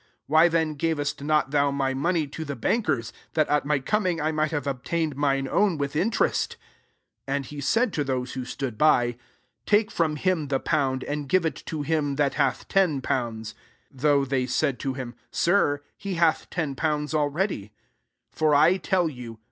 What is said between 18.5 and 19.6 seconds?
I tell you.